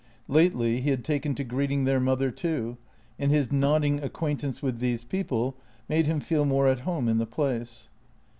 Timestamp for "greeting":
1.43-1.83